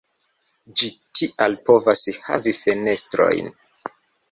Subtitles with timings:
[0.81, 3.55] Ĝi tial povas havi fenestrojn.